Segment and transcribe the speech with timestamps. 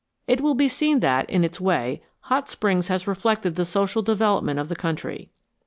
[0.27, 4.57] It will be seen that, in its way, Hot Springs has reflected the social development
[4.59, 5.29] of the country.